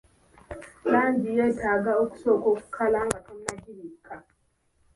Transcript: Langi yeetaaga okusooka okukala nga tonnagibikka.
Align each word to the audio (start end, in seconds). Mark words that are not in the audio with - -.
Langi 0.91 1.29
yeetaaga 1.37 1.91
okusooka 2.03 2.47
okukala 2.53 2.99
nga 3.07 3.19
tonnagibikka. 3.25 4.15